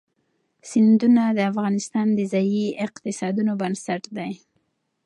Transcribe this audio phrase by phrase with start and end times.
[0.69, 4.31] سیندونه د افغانستان د ځایي اقتصادونو بنسټ دی.